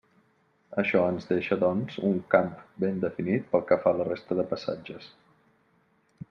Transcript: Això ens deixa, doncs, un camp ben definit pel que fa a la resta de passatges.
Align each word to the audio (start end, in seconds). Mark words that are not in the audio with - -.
Això 0.81 1.01
ens 1.15 1.27
deixa, 1.31 1.57
doncs, 1.63 1.99
un 2.09 2.17
camp 2.35 2.49
ben 2.85 2.97
definit 3.05 3.47
pel 3.53 3.67
que 3.73 3.79
fa 3.85 3.93
a 3.93 3.99
la 4.01 4.09
resta 4.09 4.39
de 4.41 4.47
passatges. 4.55 5.13